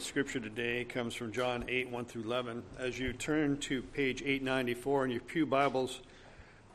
[0.00, 2.62] Scripture today comes from John 8, 1 through 11.
[2.78, 6.00] As you turn to page 894 in your Pew Bibles,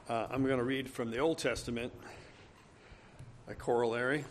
[0.08, 1.92] uh, I'm going to read from the Old Testament,
[3.48, 4.26] a corollary.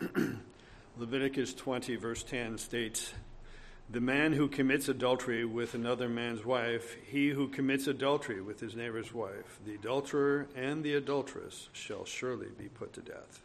[0.98, 3.12] Leviticus 20, verse 10 states
[3.90, 8.74] The man who commits adultery with another man's wife, he who commits adultery with his
[8.74, 13.40] neighbor's wife, the adulterer and the adulteress shall surely be put to death.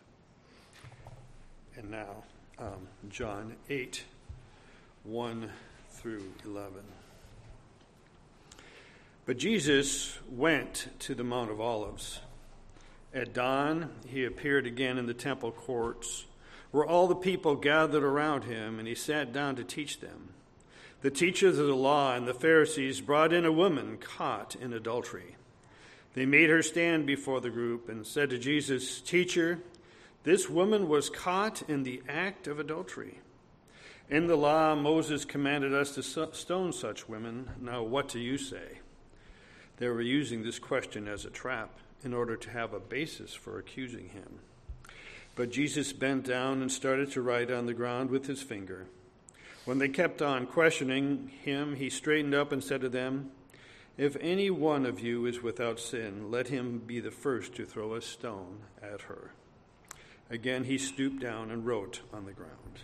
[1.76, 2.24] And now,
[2.60, 4.04] um, John 8,
[5.08, 5.50] 1
[5.92, 6.74] through 11.
[9.26, 12.20] But Jesus went to the Mount of Olives.
[13.14, 16.26] At dawn, he appeared again in the temple courts,
[16.72, 20.34] where all the people gathered around him, and he sat down to teach them.
[21.00, 25.38] The teachers of the law and the Pharisees brought in a woman caught in adultery.
[26.16, 29.60] They made her stand before the group and said to Jesus, Teacher,
[30.24, 33.20] this woman was caught in the act of adultery.
[34.10, 37.52] In the law, Moses commanded us to stone such women.
[37.60, 38.80] Now, what do you say?
[39.78, 43.60] They were using this question as a trap in order to have a basis for
[43.60, 44.40] accusing him.
[45.36, 48.86] But Jesus bent down and started to write on the ground with his finger.
[49.66, 53.32] When they kept on questioning him, he straightened up and said to them,
[53.98, 57.94] If any one of you is without sin, let him be the first to throw
[57.94, 59.32] a stone at her.
[60.30, 62.84] Again he stooped down and wrote on the ground.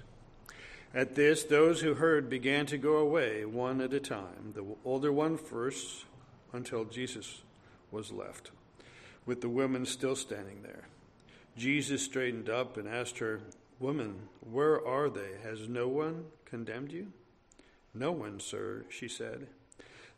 [0.95, 5.11] At this, those who heard began to go away one at a time, the older
[5.11, 6.05] one first,
[6.51, 7.41] until Jesus
[7.91, 8.51] was left,
[9.25, 10.87] with the women still standing there.
[11.57, 13.41] Jesus straightened up and asked her,
[13.79, 15.31] Woman, where are they?
[15.41, 17.11] Has no one condemned you?
[17.93, 19.47] No one, sir, she said.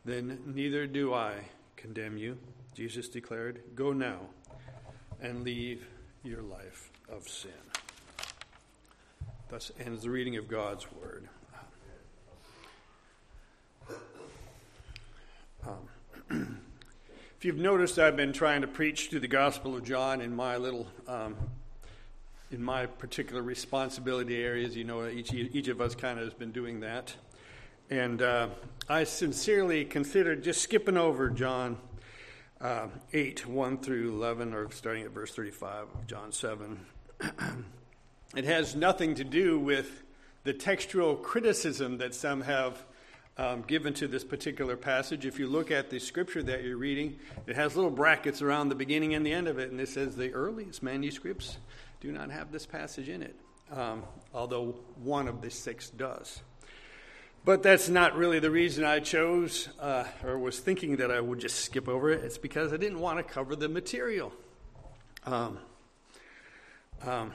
[0.03, 1.35] Then neither do I
[1.77, 2.37] condemn you,
[2.73, 3.61] Jesus declared.
[3.75, 4.19] Go now
[5.21, 5.87] and leave
[6.23, 7.51] your life of sin.
[9.49, 11.29] Thus ends the reading of God's Word.
[15.67, 15.88] Um,
[17.38, 20.57] if you've noticed, I've been trying to preach through the Gospel of John in my
[20.57, 21.35] little, um,
[22.51, 24.75] in my particular responsibility areas.
[24.75, 27.13] You know, each each of us kind of has been doing that,
[27.91, 28.47] and uh,
[28.89, 31.77] I sincerely considered just skipping over John
[32.62, 36.79] uh, 8, 1 through 11, or starting at verse 35 of John 7.
[38.35, 40.03] it has nothing to do with
[40.44, 42.84] the textual criticism that some have
[43.38, 45.25] um, given to this particular passage.
[45.25, 48.75] If you look at the scripture that you're reading, it has little brackets around the
[48.75, 51.57] beginning and the end of it, and it says the earliest manuscripts
[52.01, 53.35] do not have this passage in it,
[53.72, 54.03] um,
[54.34, 56.41] although one of the six does.
[57.44, 61.40] But that's not really the reason I chose uh, or was thinking that I would
[61.40, 62.24] just skip over it.
[62.24, 64.34] It's because I didn't want to cover the material.
[65.25, 65.59] Um,
[67.06, 67.34] um,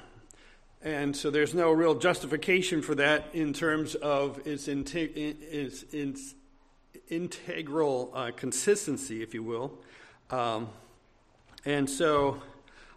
[0.83, 6.35] and so there's no real justification for that in terms of its, its, its
[7.09, 9.79] integral uh, consistency, if you will.
[10.31, 10.69] Um,
[11.65, 12.43] and so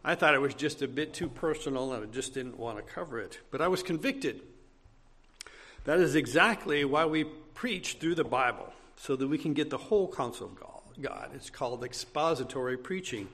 [0.03, 2.83] I thought it was just a bit too personal and I just didn't want to
[2.83, 3.39] cover it.
[3.51, 4.41] But I was convicted
[5.85, 9.77] that is exactly why we preach through the Bible, so that we can get the
[9.77, 11.31] whole counsel of God.
[11.35, 13.27] It's called expository preaching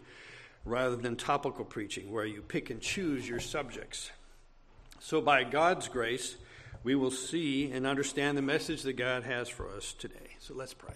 [0.65, 4.11] rather than topical preaching, where you pick and choose your subjects.
[4.99, 6.35] So, by God's grace,
[6.83, 10.35] we will see and understand the message that God has for us today.
[10.39, 10.95] So, let's pray.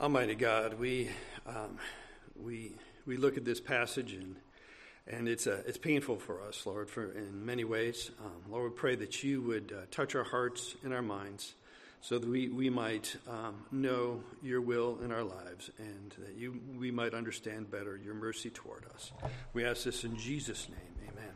[0.00, 1.10] Almighty God, we,
[1.46, 1.78] um,
[2.40, 2.72] we,
[3.04, 4.36] we look at this passage and
[5.10, 8.10] and it's, uh, it's painful for us, Lord, for, in many ways.
[8.22, 11.54] Um, Lord, we pray that you would uh, touch our hearts and our minds
[12.00, 16.60] so that we, we might um, know your will in our lives and that you,
[16.78, 19.12] we might understand better your mercy toward us.
[19.54, 21.10] We ask this in Jesus' name.
[21.10, 21.32] Amen.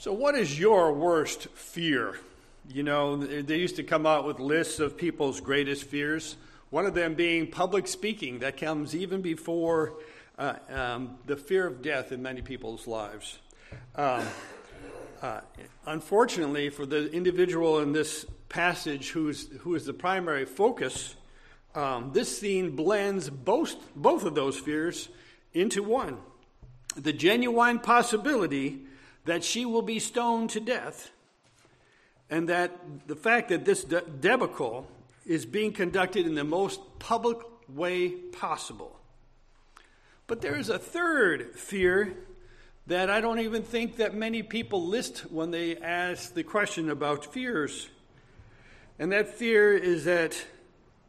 [0.00, 2.20] So, what is your worst fear?
[2.68, 6.36] You know, they used to come out with lists of people's greatest fears,
[6.70, 8.38] one of them being public speaking.
[8.38, 9.94] That comes even before
[10.38, 13.40] uh, um, the fear of death in many people's lives.
[13.96, 14.24] Um,
[15.20, 15.40] uh,
[15.84, 21.16] unfortunately, for the individual in this passage who's, who is the primary focus,
[21.74, 25.08] um, this scene blends both, both of those fears
[25.54, 26.18] into one.
[26.94, 28.84] The genuine possibility
[29.28, 31.10] that she will be stoned to death,
[32.30, 32.74] and that
[33.06, 34.86] the fact that this de- debacle
[35.26, 37.36] is being conducted in the most public
[37.68, 38.98] way possible.
[40.26, 42.16] But there is a third fear
[42.86, 47.26] that I don't even think that many people list when they ask the question about
[47.30, 47.90] fears.
[48.98, 50.42] And that fear is that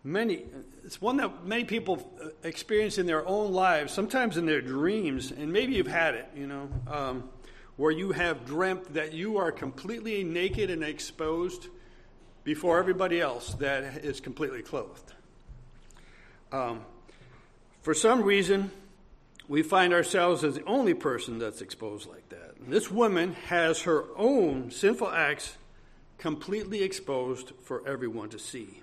[0.03, 0.43] many,
[0.83, 2.11] it's one that many people
[2.43, 6.47] experience in their own lives, sometimes in their dreams, and maybe you've had it, you
[6.47, 7.29] know, um,
[7.79, 11.67] where you have dreamt that you are completely naked and exposed
[12.43, 15.13] before everybody else that is completely clothed.
[16.51, 16.81] Um,
[17.81, 18.69] for some reason,
[19.47, 22.55] we find ourselves as the only person that's exposed like that.
[22.59, 25.55] And this woman has her own sinful acts
[26.17, 28.81] completely exposed for everyone to see.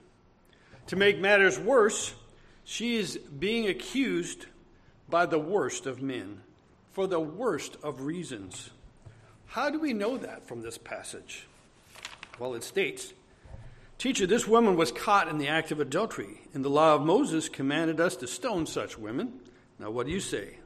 [0.87, 2.15] To make matters worse,
[2.65, 4.47] she is being accused
[5.07, 6.41] by the worst of men
[6.93, 8.71] for the worst of reasons.
[9.47, 11.47] How do we know that from this passage?
[12.39, 13.13] Well, it states
[13.99, 17.49] Teacher, this woman was caught in the act of adultery, and the law of Moses
[17.49, 19.41] commanded us to stone such women.
[19.79, 20.59] Now, what do you say?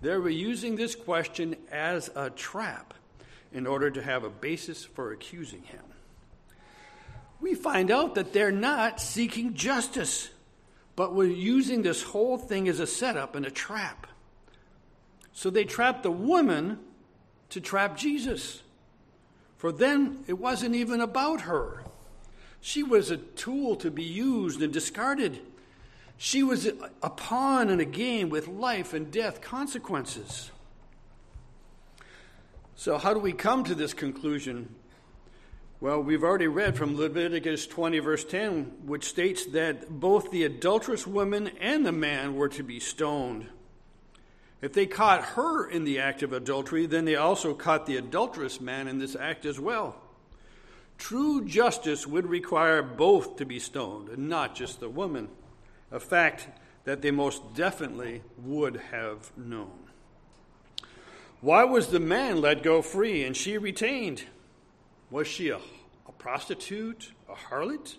[0.00, 2.94] They were using this question as a trap
[3.52, 5.82] in order to have a basis for accusing him.
[7.40, 10.30] We find out that they're not seeking justice,
[10.94, 14.06] but we're using this whole thing as a setup and a trap.
[15.32, 16.78] So they trapped the woman
[17.50, 18.62] to trap Jesus.
[19.56, 21.82] For then it wasn't even about her.
[22.60, 25.40] She was a tool to be used and discarded.
[26.16, 26.66] She was
[27.02, 30.50] a pawn in a game with life and death consequences.
[32.74, 34.74] So, how do we come to this conclusion?
[35.80, 41.06] Well, we've already read from Leviticus 20, verse 10, which states that both the adulterous
[41.06, 43.46] woman and the man were to be stoned.
[44.60, 48.60] If they caught her in the act of adultery, then they also caught the adulterous
[48.60, 49.96] man in this act as well.
[50.98, 55.28] True justice would require both to be stoned, and not just the woman,
[55.92, 56.48] a fact
[56.84, 59.78] that they most definitely would have known.
[61.40, 64.24] Why was the man let go free and she retained?
[65.08, 65.58] Was she a,
[66.08, 67.96] a prostitute, a harlot?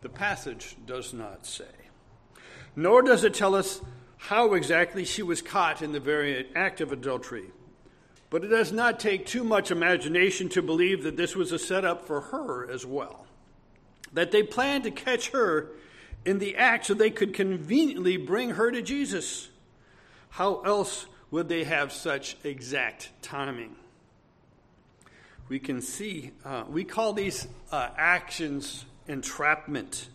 [0.00, 1.64] The passage does not say.
[2.74, 3.80] Nor does it tell us
[4.28, 7.46] how exactly she was caught in the very act of adultery.
[8.28, 12.08] But it does not take too much imagination to believe that this was a setup
[12.08, 13.24] for her as well.
[14.12, 15.68] That they planned to catch her
[16.24, 19.48] in the act so they could conveniently bring her to Jesus.
[20.30, 23.76] How else would they have such exact timing?
[25.48, 30.08] We can see, uh, we call these uh, actions entrapment.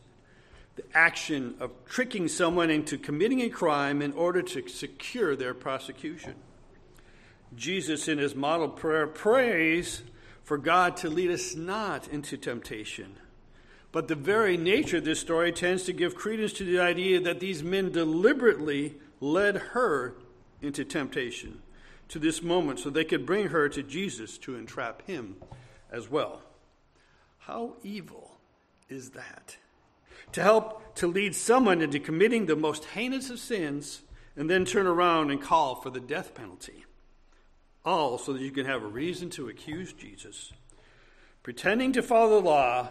[0.76, 6.36] The action of tricking someone into committing a crime in order to secure their prosecution.
[7.56, 10.04] Jesus, in his model prayer, prays
[10.44, 13.18] for God to lead us not into temptation.
[13.92, 17.42] But the very nature of this story tends to give credence to the idea that
[17.42, 20.16] these men deliberately led her
[20.62, 21.62] into temptation
[22.08, 25.36] to this moment so they could bring her to Jesus to entrap him
[25.92, 26.42] as well.
[27.40, 28.38] How evil
[28.90, 29.58] is that?
[30.34, 34.02] To help to lead someone into committing the most heinous of sins
[34.36, 36.86] and then turn around and call for the death penalty
[37.84, 40.54] all so that you can have a reason to accuse Jesus,
[41.44, 42.90] pretending to follow the law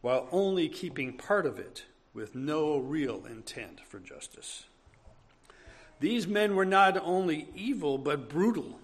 [0.00, 4.64] while only keeping part of it with no real intent for justice.
[6.00, 8.80] These men were not only evil, but brutal,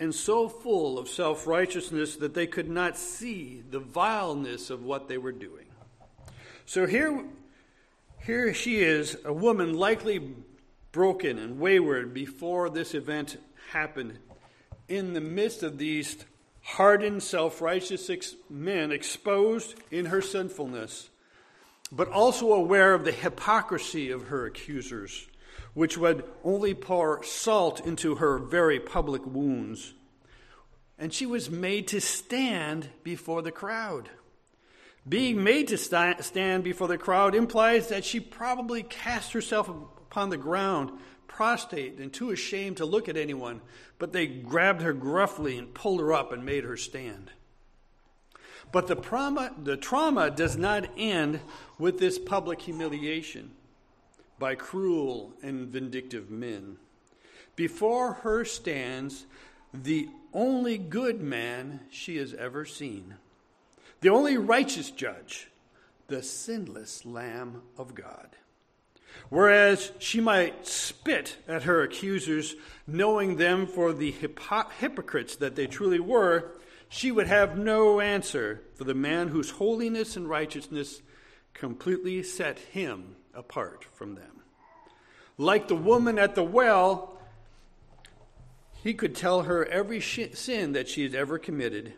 [0.00, 5.08] and so full of self righteousness that they could not see the vileness of what
[5.08, 5.66] they were doing.
[6.72, 7.22] So here,
[8.24, 10.34] here she is, a woman likely
[10.90, 13.36] broken and wayward before this event
[13.72, 14.18] happened
[14.88, 16.24] in the midst of these
[16.62, 18.10] hardened, self righteous
[18.48, 21.10] men exposed in her sinfulness,
[21.92, 25.28] but also aware of the hypocrisy of her accusers,
[25.74, 29.92] which would only pour salt into her very public wounds.
[30.98, 34.08] And she was made to stand before the crowd.
[35.08, 40.36] Being made to stand before the crowd implies that she probably cast herself upon the
[40.36, 40.92] ground
[41.26, 43.60] prostrate and too ashamed to look at anyone,
[43.98, 47.30] but they grabbed her gruffly and pulled her up and made her stand.
[48.70, 51.40] But the trauma, the trauma does not end
[51.78, 53.50] with this public humiliation
[54.38, 56.76] by cruel and vindictive men.
[57.56, 59.26] Before her stands
[59.74, 63.16] the only good man she has ever seen,
[64.02, 65.48] the only righteous judge,
[66.08, 68.28] the sinless Lamb of God.
[69.30, 72.54] Whereas she might spit at her accusers,
[72.86, 76.52] knowing them for the hypo- hypocrites that they truly were,
[76.88, 81.00] she would have no answer for the man whose holiness and righteousness
[81.54, 84.42] completely set him apart from them.
[85.38, 87.18] Like the woman at the well,
[88.82, 91.94] he could tell her every sin that she had ever committed,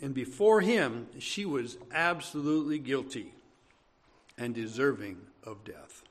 [0.00, 3.32] and before him, she was absolutely guilty
[4.36, 6.02] and deserving of death.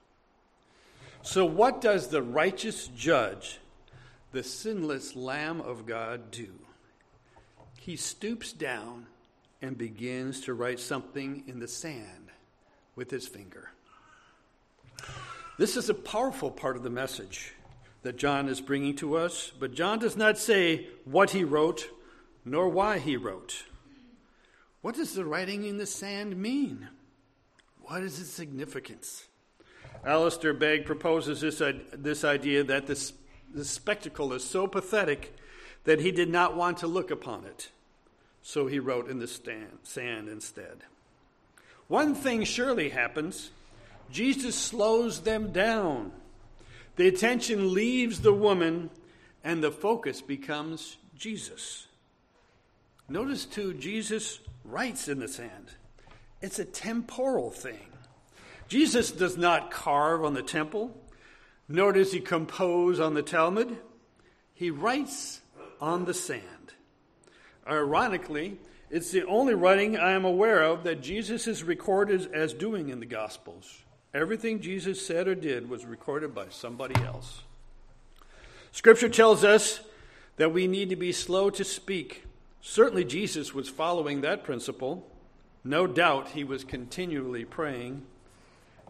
[1.22, 3.60] So, what does the righteous judge,
[4.32, 6.50] the sinless Lamb of God, do?
[7.88, 9.06] he stoops down
[9.62, 12.32] and begins to write something in the sand
[12.98, 13.72] with his finger.
[15.58, 17.54] This is a powerful part of the message
[18.02, 21.90] that John is bringing to us, but John does not say what he wrote
[22.44, 23.64] nor why he wrote.
[24.88, 26.88] What does the writing in the sand mean?
[27.82, 29.28] What is its significance?
[30.06, 33.12] Alistair Begg proposes this, this idea that this,
[33.54, 35.36] this spectacle is so pathetic
[35.84, 37.70] that he did not want to look upon it.
[38.42, 40.78] So he wrote in the stand, sand instead.
[41.90, 43.52] One thing surely happens
[44.10, 46.14] Jesus slows them down.
[46.96, 48.90] The attention leaves the woman,
[49.44, 51.88] and the focus becomes Jesus.
[53.10, 55.72] Notice, too, Jesus writes in the sand.
[56.42, 57.88] It's a temporal thing.
[58.68, 60.96] Jesus does not carve on the temple,
[61.70, 63.78] nor does he compose on the Talmud.
[64.54, 65.42] He writes
[65.80, 66.42] on the sand.
[67.66, 68.58] Ironically,
[68.90, 73.00] it's the only writing I am aware of that Jesus is recorded as doing in
[73.00, 73.84] the Gospels.
[74.14, 77.44] Everything Jesus said or did was recorded by somebody else.
[78.72, 79.82] Scripture tells us
[80.38, 82.24] that we need to be slow to speak.
[82.62, 85.10] Certainly, Jesus was following that principle.
[85.64, 88.06] No doubt he was continually praying.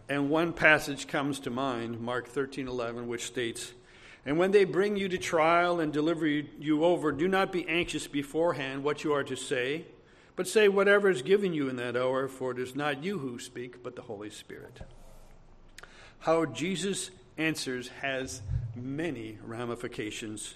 [0.08, 3.72] And one passage comes to mind, Mark 13:11, which states,
[4.24, 8.06] "And when they bring you to trial and deliver you over, do not be anxious
[8.06, 9.86] beforehand what you are to say,
[10.34, 13.38] but say whatever is given you in that hour, for it is not you who
[13.38, 14.80] speak, but the Holy Spirit."
[16.20, 18.42] how Jesus answers has
[18.74, 20.54] many ramifications.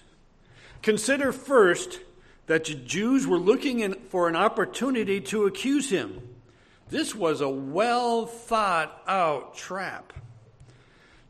[0.81, 2.01] Consider first
[2.47, 6.21] that the Jews were looking for an opportunity to accuse him.
[6.89, 10.13] This was a well thought out trap.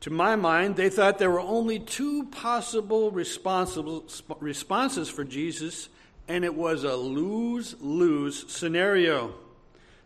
[0.01, 5.87] To my mind, they thought there were only two possible responses for Jesus,
[6.27, 9.33] and it was a lose lose scenario.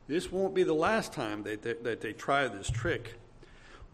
[0.07, 3.15] This won't be the last time that they, that they try this trick.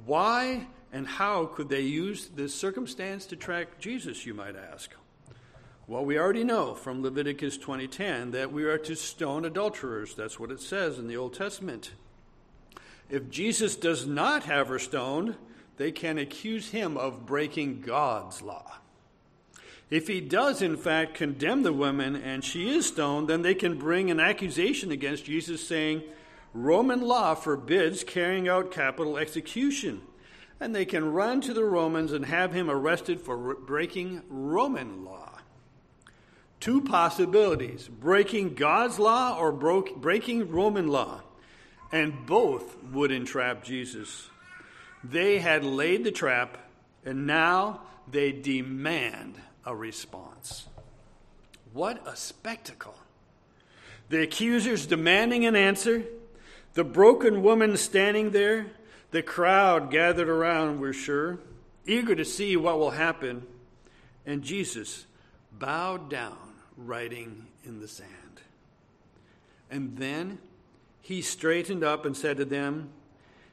[0.06, 4.94] Why and how could they use this circumstance to track Jesus, you might ask?
[5.86, 10.16] Well, we already know from Leviticus 20:10 that we are to stone adulterers.
[10.16, 11.92] That's what it says in the Old Testament.
[13.10, 15.36] If Jesus does not have her stoned,
[15.76, 18.78] they can accuse him of breaking God's law.
[19.90, 23.78] If he does, in fact, condemn the woman and she is stoned, then they can
[23.78, 26.04] bring an accusation against Jesus saying,
[26.54, 30.02] Roman law forbids carrying out capital execution,
[30.62, 35.42] and they can run to the Romans and have him arrested for breaking Roman law.
[36.64, 41.20] Two possibilities breaking God's law or broke, breaking Roman law,
[41.92, 44.30] and both would entrap Jesus.
[45.04, 46.58] They had laid the trap,
[47.04, 50.68] and now they demand a response.
[51.74, 52.96] What a spectacle!
[54.08, 56.06] The accusers demanding an answer
[56.76, 58.68] the broken woman standing there,
[59.12, 61.40] the crowd gathered around, we're sure,
[61.86, 63.46] eager to see what will happen.
[64.26, 65.06] And Jesus
[65.52, 68.42] bowed down, writing in the sand.
[69.70, 70.40] And then
[71.02, 72.90] he straightened up and said to them,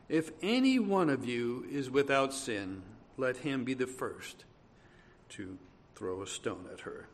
[0.09, 2.83] If any one of you is without sin,
[3.17, 4.45] let him be the first
[5.31, 5.59] to
[5.95, 7.07] throw a stone at her.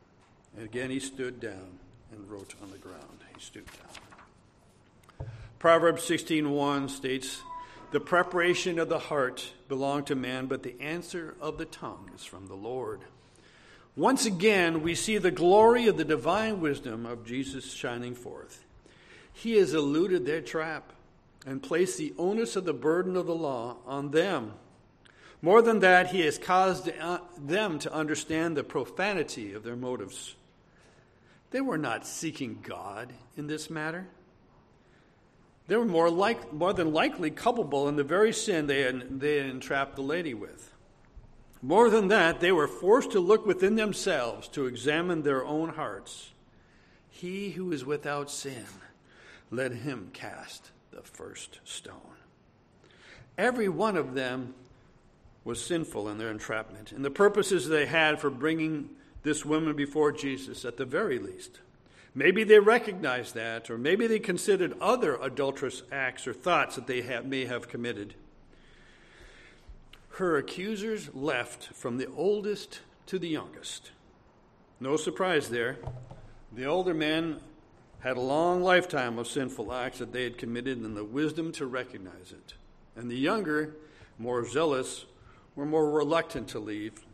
[0.56, 1.78] And again he stood down
[2.12, 3.24] and wrote on the ground.
[3.34, 5.28] He stooped down.
[5.58, 7.42] Proverbs 16:1 states,
[7.90, 12.24] "The preparation of the heart belong to man, but the answer of the tongue is
[12.24, 13.04] from the Lord."
[13.96, 18.64] Once again, we see the glory of the divine wisdom of Jesus shining forth.
[19.32, 20.92] He has eluded their trap
[21.46, 24.52] and placed the onus of the burden of the law on them.
[25.40, 30.34] More than that, he has caused uh, them to understand the profanity of their motives.
[31.50, 34.08] They were not seeking God in this matter.
[35.68, 39.38] They were more, like, more than likely culpable in the very sin they had, they
[39.38, 40.72] had entrapped the lady with.
[41.62, 46.32] More than that, they were forced to look within themselves to examine their own hearts.
[47.08, 48.66] He who is without sin,
[49.50, 51.94] let him cast the first stone.
[53.38, 54.54] Every one of them
[55.44, 58.90] was sinful in their entrapment, and the purposes they had for bringing
[59.22, 61.60] this woman before Jesus, at the very least,
[62.16, 67.02] Maybe they recognized that, or maybe they considered other adulterous acts or thoughts that they
[67.02, 68.14] have, may have committed.
[70.16, 73.90] Her accusers left from the oldest to the youngest.
[74.80, 75.78] No surprise there.
[76.52, 77.40] The older men
[78.00, 81.66] had a long lifetime of sinful acts that they had committed and the wisdom to
[81.66, 82.54] recognize it.
[82.94, 83.76] And the younger,
[84.18, 85.04] more zealous,
[85.54, 87.04] were more reluctant to leave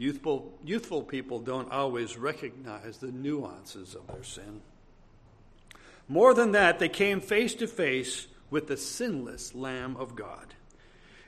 [0.00, 4.62] Youthful, youthful people don't always recognize the nuances of their sin.
[6.08, 10.54] More than that, they came face to face with the sinless Lamb of God.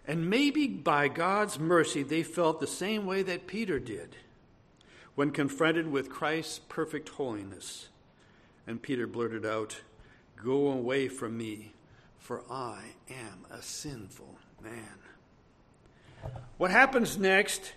[0.06, 4.16] And maybe by God's mercy, they felt the same way that Peter did
[5.14, 7.88] when confronted with Christ's perfect holiness.
[8.66, 9.80] And Peter blurted out,
[10.42, 11.72] Go away from me,
[12.18, 12.80] for I
[13.10, 14.98] am a sinful man.
[16.58, 17.72] What happens next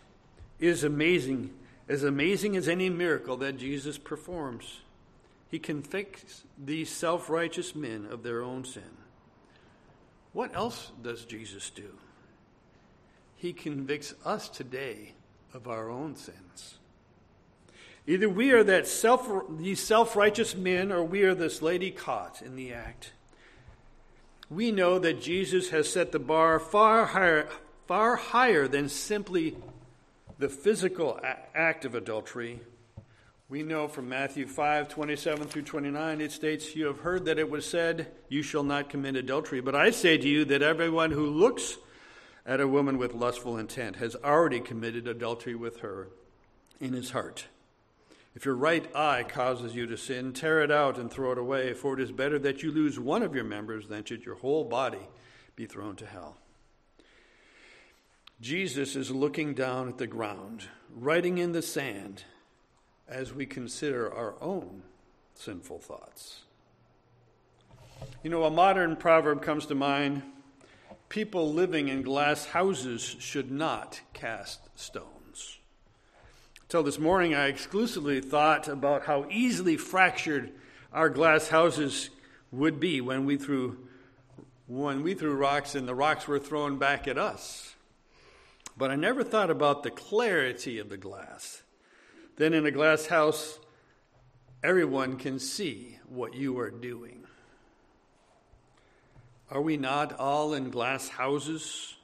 [0.59, 1.51] is amazing,
[1.87, 4.81] as amazing as any miracle that Jesus performs.
[5.49, 8.97] He convicts these self righteous men of their own sin.
[10.33, 11.97] What else does Jesus do?
[13.45, 15.13] He convicts us today
[15.53, 16.79] of our own sins.
[18.07, 22.41] Either we are that self, these self righteous men, or we are this lady caught
[22.41, 23.11] in the act.
[24.49, 27.47] We know that Jesus has set the bar far higher,
[27.85, 29.55] far higher than simply
[30.39, 31.19] the physical
[31.53, 32.61] act of adultery.
[33.47, 37.51] We know from Matthew 5 27 through 29, it states, You have heard that it
[37.51, 39.61] was said, You shall not commit adultery.
[39.61, 41.77] But I say to you that everyone who looks
[42.45, 46.09] at a woman with lustful intent has already committed adultery with her
[46.79, 47.47] in his heart.
[48.35, 51.73] If your right eye causes you to sin, tear it out and throw it away,
[51.73, 54.65] for it is better that you lose one of your members than should your whole
[54.65, 55.07] body
[55.55, 56.35] be thrown to hell.
[58.41, 62.25] Jesus is looking down at the ground, writing in the sand
[63.07, 64.83] as we consider our own
[65.35, 66.41] sinful thoughts.
[68.21, 70.23] You know, a modern proverb comes to mind
[71.15, 75.59] people living in glass houses should not cast stones.
[76.67, 80.51] Till this morning, I exclusively thought about how easily fractured
[80.91, 82.09] our glass houses
[82.51, 83.87] would be when we threw
[84.67, 87.75] when we threw rocks and the rocks were thrown back at us.
[88.75, 91.63] But I never thought about the clarity of the glass.
[92.35, 93.57] Then in a glass house,
[94.61, 97.24] everyone can see what you are doing.
[99.51, 101.95] Are we not all in glass houses?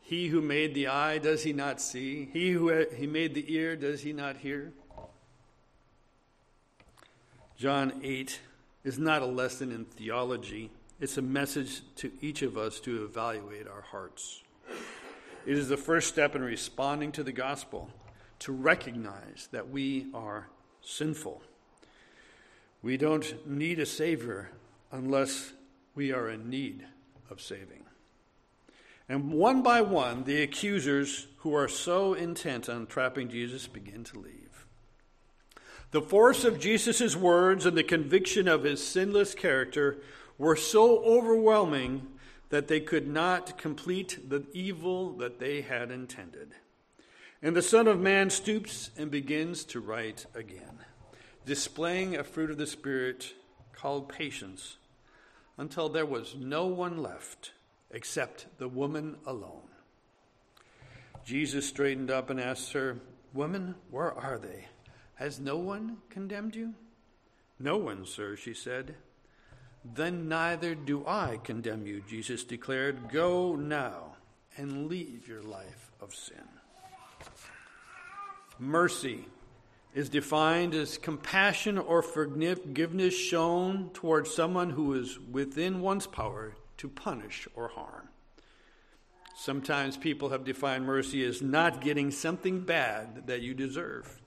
[0.00, 2.28] He who made the eye, does he not see?
[2.32, 4.72] He who he made the ear, does he not hear?
[7.56, 8.40] John 8
[8.82, 10.70] is not a lesson in theology.
[11.00, 14.42] It's a message to each of us to evaluate our hearts.
[15.46, 17.90] It is the first step in responding to the gospel
[18.40, 20.48] to recognize that we are
[20.82, 21.42] sinful.
[22.82, 24.50] We don't need a Savior
[24.90, 25.52] unless
[25.94, 26.86] we are in need
[27.30, 27.84] of saving.
[29.08, 34.18] And one by one, the accusers who are so intent on trapping Jesus begin to
[34.18, 34.66] leave.
[35.90, 39.98] The force of Jesus' words and the conviction of his sinless character
[40.38, 42.08] were so overwhelming
[42.48, 46.52] that they could not complete the evil that they had intended.
[47.42, 50.78] And the Son of Man stoops and begins to write again,
[51.44, 53.34] displaying a fruit of the Spirit
[53.72, 54.78] called patience,
[55.56, 57.52] until there was no one left
[57.90, 59.68] except the woman alone.
[61.24, 62.98] Jesus straightened up and asked her,
[63.32, 64.66] Woman, where are they?
[65.14, 66.74] Has no one condemned you?
[67.58, 68.96] No one, sir, she said.
[69.84, 73.10] Then neither do I condemn you, Jesus declared.
[73.10, 74.16] Go now
[74.56, 76.48] and leave your life of sin.
[78.58, 79.26] Mercy
[79.94, 86.88] is defined as compassion or forgiveness shown towards someone who is within one's power to
[86.88, 88.08] punish or harm.
[89.36, 94.20] Sometimes people have defined mercy as not getting something bad that you deserve.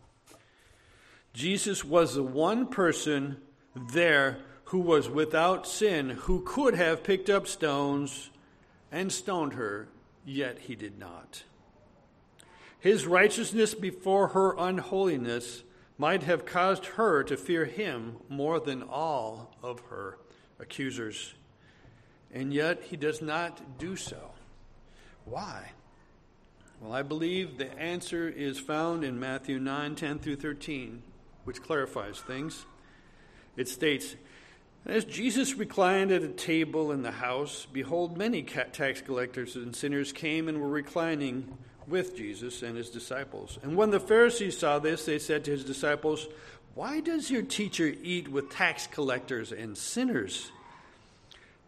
[1.34, 3.38] Jesus was the one person
[3.91, 8.30] there who was without sin, who could have picked up stones
[8.91, 9.88] and stoned her,
[10.25, 11.43] yet he did not.
[12.79, 15.63] His righteousness before her unholiness
[15.97, 20.19] might have caused her to fear him more than all of her
[20.59, 21.33] accusers
[22.31, 24.31] and yet he does not do so.
[25.25, 25.71] Why?
[26.79, 31.01] Well, I believe the answer is found in Matthew 9 10 through 13,
[31.43, 32.65] which clarifies things.
[33.55, 34.15] It states,
[34.85, 40.13] As Jesus reclined at a table in the house, behold, many tax collectors and sinners
[40.13, 41.57] came and were reclining
[41.88, 43.58] with Jesus and his disciples.
[43.63, 46.28] And when the Pharisees saw this, they said to his disciples,
[46.76, 50.52] Why does your teacher eat with tax collectors and sinners?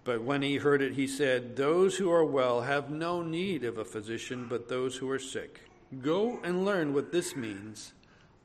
[0.04, 3.78] But when he heard it, he said, Those who are well have no need of
[3.78, 5.62] a physician, but those who are sick.
[6.02, 7.94] Go and learn what this means.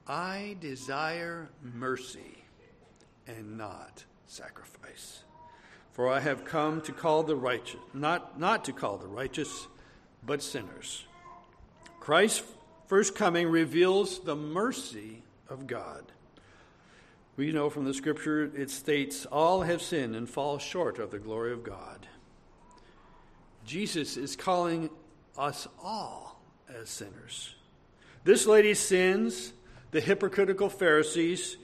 [0.07, 2.45] I desire mercy
[3.27, 5.25] and not sacrifice.
[5.93, 9.69] For I have come to call the righteous, not, not to call the righteous,
[10.27, 11.05] but sinners.
[12.05, 12.43] Christ's
[12.87, 16.05] first coming reveals the mercy of God.
[17.35, 21.19] We know from the scripture it states, All have sinned and fall short of the
[21.19, 22.07] glory of God.
[23.65, 24.91] Jesus is calling
[25.39, 27.55] us all as sinners.
[28.23, 29.55] This lady's sins,
[29.91, 31.57] the hypocritical Pharisees,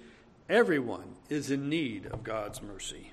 [0.48, 3.12] everyone is in need of God's mercy.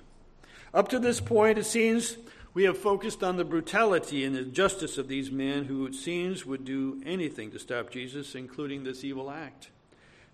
[0.73, 2.15] Up to this point, it seems
[2.57, 6.65] we have focused on the brutality and injustice of these men who, it seems, would
[6.65, 9.69] do anything to stop Jesus, including this evil act.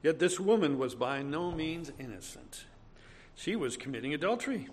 [0.02, 2.64] Yet this woman was by no means innocent.
[3.36, 4.70] She was committing adultery.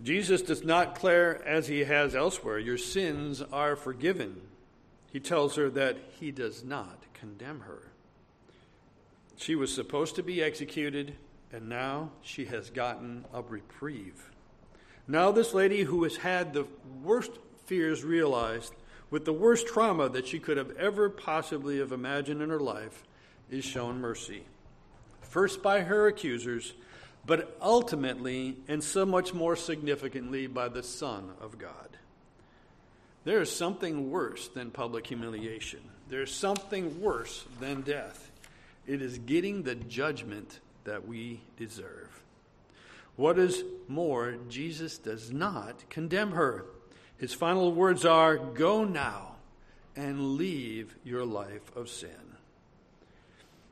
[0.00, 4.40] Jesus does not declare, as he has elsewhere, your sins are forgiven.
[5.10, 7.90] He tells her that he does not condemn her.
[9.34, 11.16] She was supposed to be executed,
[11.50, 14.30] and now she has gotten a reprieve.
[15.06, 16.66] Now, this lady who has had the
[17.02, 17.32] worst
[17.66, 18.74] fears realized,
[19.10, 23.04] with the worst trauma that she could have ever possibly have imagined in her life,
[23.50, 24.44] is shown mercy.
[25.20, 26.72] First by her accusers,
[27.26, 31.96] but ultimately and so much more significantly by the Son of God.
[33.24, 35.80] There is something worse than public humiliation.
[36.08, 38.30] There's something worse than death.
[38.86, 42.23] It is getting the judgment that we deserve.
[43.16, 46.66] What is more, Jesus does not condemn her.
[47.16, 49.36] His final words are Go now
[49.96, 52.10] and leave your life of sin.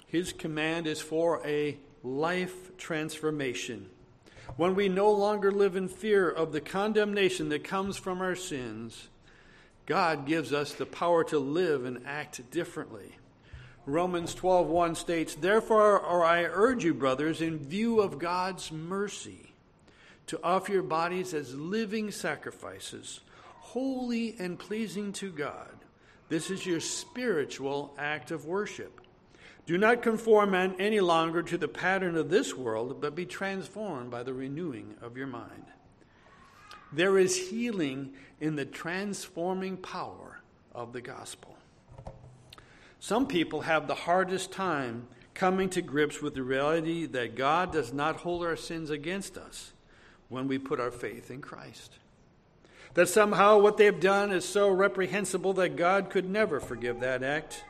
[0.06, 3.88] His command is for a life transformation.
[4.56, 9.08] When we no longer live in fear of the condemnation that comes from our sins,
[9.86, 13.16] God gives us the power to live and act differently.
[13.84, 19.52] Romans 12:1 states, "Therefore or I urge you, brothers, in view of God's mercy,
[20.26, 23.20] to offer your bodies as living sacrifices,
[23.60, 25.84] holy and pleasing to God.
[26.28, 29.00] This is your spiritual act of worship."
[29.66, 34.22] Do not conform any longer to the pattern of this world, but be transformed by
[34.22, 35.66] the renewing of your mind.
[36.92, 40.40] There is healing in the transforming power
[40.72, 41.56] of the gospel.
[43.02, 47.92] Some people have the hardest time coming to grips with the reality that God does
[47.92, 49.72] not hold our sins against us
[50.28, 51.98] when we put our faith in Christ.
[52.94, 57.64] That somehow what they've done is so reprehensible that God could never forgive that act,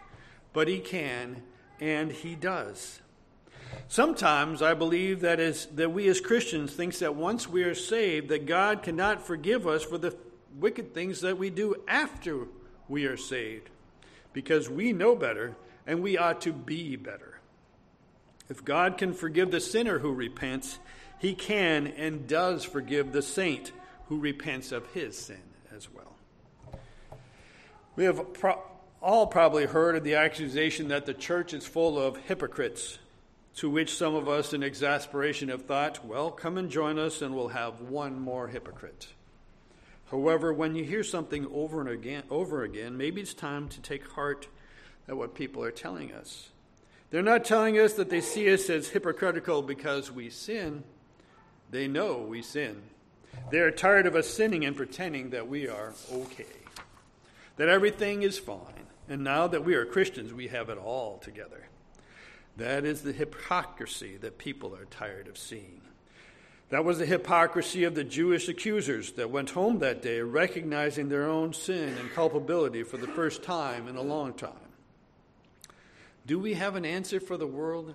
[0.52, 1.42] but He can
[1.80, 3.00] and he does.
[3.88, 8.28] Sometimes I believe that is that we as Christians think that once we are saved
[8.28, 10.14] that God cannot forgive us for the
[10.60, 12.48] wicked things that we do after
[12.86, 13.70] we are saved
[14.32, 17.40] because we know better and we ought to be better.
[18.48, 20.78] If God can forgive the sinner who repents,
[21.18, 23.72] he can and does forgive the saint
[24.08, 25.42] who repents of his sin
[25.74, 26.16] as well.
[27.96, 28.62] We have pro-
[29.00, 32.98] all probably heard of the accusation that the church is full of hypocrites,
[33.56, 37.34] to which some of us in exasperation have thought, well, come and join us and
[37.34, 39.08] we'll have one more hypocrite.
[40.12, 44.06] However, when you hear something over and again, over again, maybe it's time to take
[44.10, 44.46] heart
[45.08, 46.50] at what people are telling us.
[47.10, 50.84] They're not telling us that they see us as hypocritical because we sin.
[51.70, 52.82] They know we sin.
[53.50, 56.44] They are tired of us sinning and pretending that we are okay,
[57.56, 58.58] that everything is fine.
[59.08, 61.68] And now that we are Christians, we have it all together.
[62.58, 65.80] That is the hypocrisy that people are tired of seeing.
[66.72, 71.28] That was the hypocrisy of the Jewish accusers that went home that day recognizing their
[71.28, 74.70] own sin and culpability for the first time in a long time.
[76.26, 77.92] Do we have an answer for the world?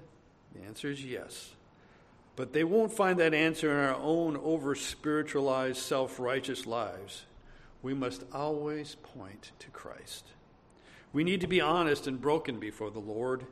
[0.53, 1.55] The answer is yes.
[2.35, 7.25] But they won't find that answer in our own over spiritualized, self righteous lives.
[7.81, 10.23] We must always point to Christ.
[11.13, 13.47] We need to be honest and broken before the Lord.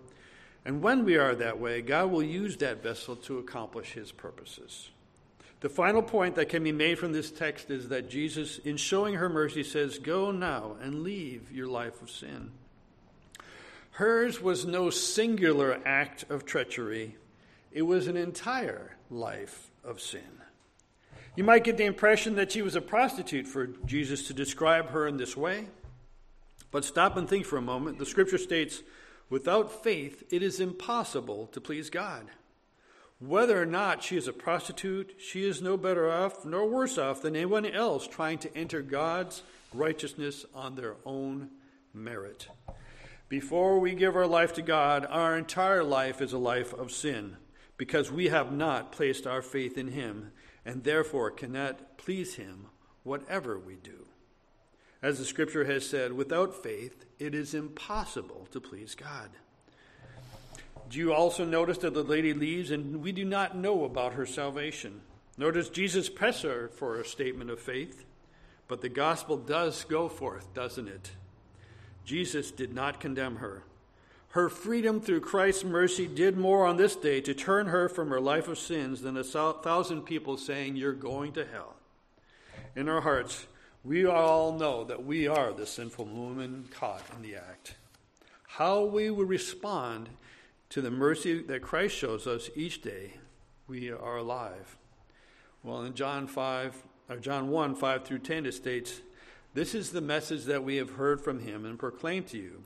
[0.64, 4.92] And when we are that way, God will use that vessel to accomplish his purposes.
[5.62, 9.16] The final point that can be made from this text is that Jesus, in showing
[9.16, 12.52] her mercy, says, Go now and leave your life of sin.
[13.92, 17.16] Hers was no singular act of treachery,
[17.72, 20.42] it was an entire life of sin.
[21.36, 25.08] You might get the impression that she was a prostitute for Jesus to describe her
[25.08, 25.68] in this way.
[26.72, 28.00] But stop and think for a moment.
[28.00, 28.84] The scripture states,
[29.30, 32.26] without faith, it is impossible to please God.
[33.20, 37.22] Whether or not she is a prostitute, she is no better off nor worse off
[37.22, 39.42] than anyone else trying to enter God's
[39.74, 41.50] righteousness on their own
[41.94, 42.48] merit.
[43.30, 47.38] Before we give our life to God, our entire life is a life of sin
[47.78, 50.32] because we have not placed our faith in Him
[50.66, 52.68] and therefore cannot please Him
[53.04, 54.08] whatever we do.
[55.02, 59.30] As the scripture has said, without faith, it is impossible to please God.
[60.90, 64.26] Do you also notice that the lady leaves and we do not know about her
[64.26, 65.02] salvation?
[65.38, 68.06] Nor does Jesus press her for a statement of faith.
[68.68, 71.12] But the gospel does go forth, doesn't it?
[72.04, 73.64] Jesus did not condemn her.
[74.30, 78.20] Her freedom through Christ's mercy did more on this day to turn her from her
[78.20, 81.76] life of sins than a thousand people saying, You're going to hell.
[82.76, 83.48] In our hearts,
[83.84, 87.76] we all know that we are the sinful woman caught in the act.
[88.48, 90.10] How we will respond
[90.70, 93.18] to the mercy that Christ shows us each day
[93.68, 94.78] we are alive.
[95.64, 99.02] Well, in John 5, or John 1, 5 through 10, it states,
[99.54, 102.64] This is the message that we have heard from him and proclaim to you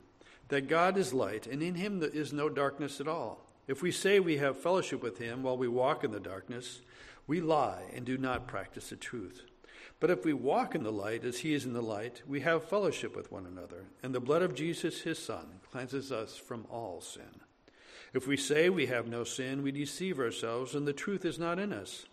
[0.48, 3.46] that God is light, and in him there is no darkness at all.
[3.68, 6.80] If we say we have fellowship with him while we walk in the darkness,
[7.26, 9.44] we lie and do not practice the truth.
[10.00, 12.64] But if we walk in the light as he is in the light, we have
[12.64, 17.00] fellowship with one another, and the blood of Jesus, his Son, cleanses us from all
[17.00, 17.40] sin.
[18.12, 21.58] If we say we have no sin, we deceive ourselves, and the truth is not
[21.58, 22.06] in us.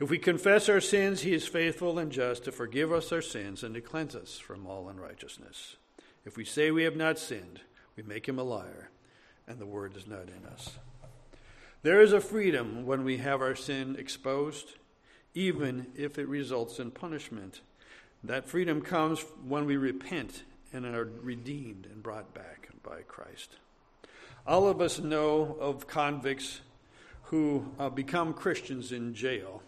[0.00, 3.64] If we confess our sins, he is faithful and just to forgive us our sins
[3.64, 5.76] and to cleanse us from all unrighteousness.
[6.24, 7.60] If we say we have not sinned,
[7.96, 8.90] we make him a liar,
[9.46, 10.78] and the word is not in us.
[11.82, 14.74] There is a freedom when we have our sin exposed,
[15.34, 17.60] even if it results in punishment.
[18.24, 23.56] That freedom comes when we repent and are redeemed and brought back by Christ.
[24.48, 26.62] All of us know of convicts
[27.24, 29.62] who uh, become Christians in jail.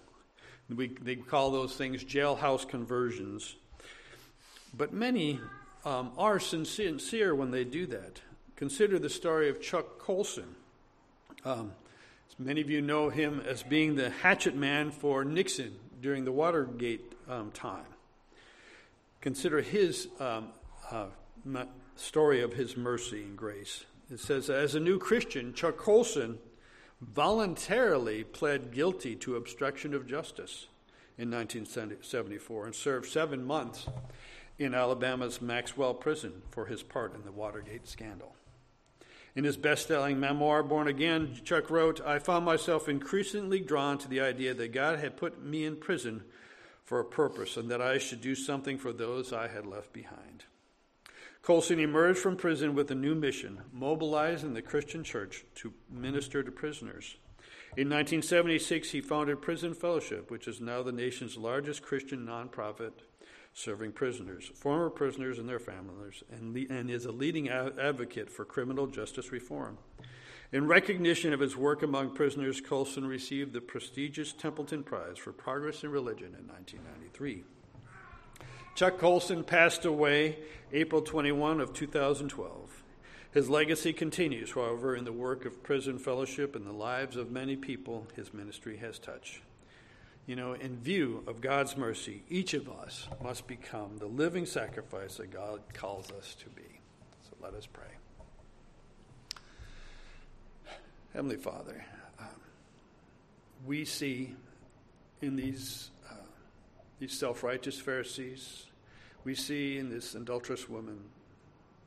[0.75, 3.57] We, they call those things jailhouse conversions.
[4.75, 5.39] But many
[5.85, 8.23] um, are sincere when they do that.
[8.57, 10.55] Consider the story of Chuck Colson.
[11.45, 11.73] Um,
[12.39, 17.13] many of you know him as being the hatchet man for Nixon during the Watergate
[17.29, 17.85] um, time.
[19.21, 20.49] Consider his um,
[20.91, 21.09] uh,
[21.97, 23.85] story of his mercy and grace.
[24.11, 26.39] It says, as a new Christian, Chuck Colson
[27.01, 30.67] voluntarily pled guilty to obstruction of justice
[31.17, 33.87] in 1974 and served seven months
[34.59, 38.35] in Alabama's Maxwell Prison for his part in the Watergate scandal.
[39.37, 44.09] In his best selling memoir, Born Again, Chuck wrote, I found myself increasingly drawn to
[44.09, 46.25] the idea that God had put me in prison
[46.85, 50.45] for a purpose and that I should do something for those I had left behind.
[51.43, 56.51] Colson emerged from prison with a new mission, mobilizing the Christian church to minister to
[56.53, 57.17] prisoners.
[57.77, 62.93] In 1976, he founded Prison Fellowship, which is now the nation's largest Christian nonprofit
[63.55, 68.29] serving prisoners, former prisoners and their families, and, le- and is a leading a- advocate
[68.29, 69.79] for criminal justice reform.
[70.53, 75.85] In recognition of his work among prisoners, Colson received the prestigious Templeton Prize for Progress
[75.85, 77.45] in Religion in 1993.
[78.75, 80.39] Chuck Colson passed away
[80.73, 82.83] April 21 of 2012.
[83.33, 87.57] His legacy continues, however, in the work of prison fellowship and the lives of many
[87.57, 89.41] people his ministry has touched.
[90.27, 95.17] You know, in view of God's mercy, each of us must become the living sacrifice
[95.17, 96.81] that God calls us to be.
[97.29, 97.85] So let us pray.
[101.13, 101.85] Heavenly Father,
[102.19, 102.27] um,
[103.67, 104.35] we see
[105.21, 105.91] in these,
[107.01, 108.67] these self righteous Pharisees,
[109.25, 111.01] we see in this adulterous woman,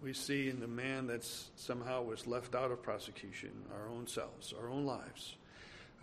[0.02, 1.24] we see in the man that
[1.56, 5.38] somehow was left out of prosecution our own selves, our own lives.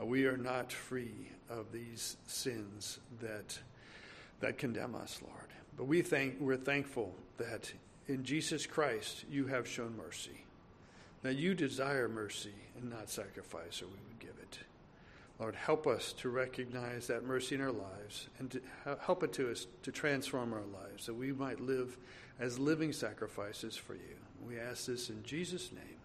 [0.01, 3.59] Uh, we are not free of these sins that,
[4.39, 5.49] that condemn us, Lord.
[5.77, 7.71] But we thank, we're thankful that
[8.07, 10.45] in Jesus Christ you have shown mercy.
[11.23, 14.59] That you desire mercy and not sacrifice, or we would give it.
[15.41, 18.61] Lord, help us to recognize that mercy in our lives and to
[19.01, 21.97] help it to us to transform our lives that we might live
[22.39, 24.17] as living sacrifices for you.
[24.47, 26.00] We ask this in Jesus' name.